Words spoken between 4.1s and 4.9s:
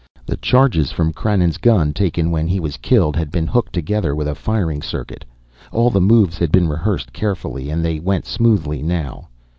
with a firing